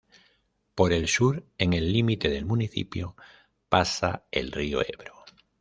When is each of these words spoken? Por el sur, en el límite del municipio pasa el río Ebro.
Por 0.73 0.93
el 0.93 1.07
sur, 1.07 1.45
en 1.59 1.73
el 1.73 1.93
límite 1.93 2.27
del 2.27 2.43
municipio 2.47 3.15
pasa 3.69 4.25
el 4.31 4.51
río 4.51 4.81
Ebro. 4.81 5.25